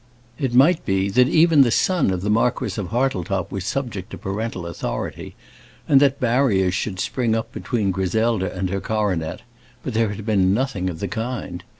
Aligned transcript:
It 0.39 0.55
might 0.55 0.83
be 0.83 1.09
that 1.11 1.27
even 1.27 1.61
the 1.61 1.69
son 1.69 2.09
of 2.09 2.21
the 2.23 2.29
Marquis 2.31 2.73
of 2.81 2.87
Hartletop 2.87 3.51
was 3.51 3.65
subject 3.65 4.09
to 4.09 4.17
parental 4.17 4.65
authority, 4.65 5.35
and 5.87 5.99
that 6.01 6.19
barriers 6.19 6.73
should 6.73 6.99
spring 6.99 7.35
up 7.35 7.51
between 7.53 7.91
Griselda 7.91 8.51
and 8.51 8.71
her 8.71 8.81
coronet; 8.81 9.43
but 9.83 9.93
there 9.93 10.09
had 10.09 10.25
been 10.25 10.55
nothing 10.55 10.89
of 10.89 11.01
the 11.01 11.07
kind. 11.07 11.63